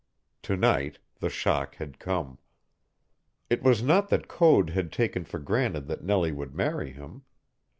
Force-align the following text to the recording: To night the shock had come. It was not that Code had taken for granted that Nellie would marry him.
To 0.41 0.57
night 0.57 0.97
the 1.19 1.29
shock 1.29 1.75
had 1.75 1.99
come. 1.99 2.39
It 3.51 3.61
was 3.61 3.83
not 3.83 4.09
that 4.09 4.27
Code 4.27 4.71
had 4.71 4.91
taken 4.91 5.25
for 5.25 5.37
granted 5.37 5.85
that 5.89 6.03
Nellie 6.03 6.31
would 6.31 6.55
marry 6.55 6.91
him. 6.91 7.21